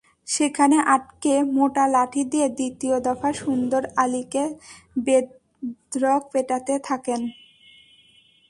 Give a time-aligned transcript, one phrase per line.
[0.27, 4.43] সেখানে আটকে মোটা লাঠি দিয়ে দ্বিতীয় দফা সুন্দর আলীকে
[5.05, 7.21] বেধড়ক পেটাতে থাকেন।